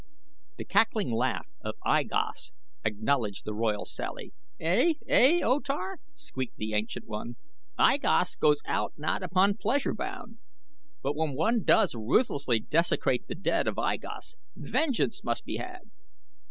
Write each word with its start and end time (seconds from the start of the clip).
The 0.57 0.65
cackling 0.65 1.11
laugh 1.11 1.45
of 1.63 1.75
I 1.85 2.01
Gos 2.01 2.53
acknowledged 2.83 3.45
the 3.45 3.53
royal 3.53 3.85
sally. 3.85 4.33
"Ey, 4.59 4.97
ey, 5.07 5.43
O 5.43 5.59
Tar," 5.59 5.99
squeaked 6.15 6.55
the 6.57 6.73
ancient 6.73 7.05
one, 7.07 7.35
"I 7.77 7.97
Gos 7.97 8.35
goes 8.35 8.63
out 8.65 8.93
not 8.97 9.21
upon 9.21 9.57
pleasure 9.57 9.93
bound; 9.93 10.39
but 11.03 11.15
when 11.15 11.35
one 11.35 11.63
does 11.63 11.93
ruthlessly 11.93 12.59
desecrate 12.59 13.27
the 13.27 13.35
dead 13.35 13.67
of 13.67 13.77
I 13.77 13.97
Gos, 13.97 14.37
vengeance 14.55 15.23
must 15.23 15.45
be 15.45 15.57
had!" 15.57 15.91